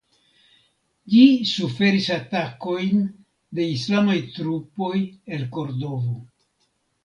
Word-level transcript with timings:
Ĝi 1.15 1.25
suferis 1.49 2.07
atakojn 2.15 3.05
de 3.61 3.69
islamaj 3.77 4.19
trupoj 4.41 4.99
el 5.37 5.49
Kordovo. 5.57 6.19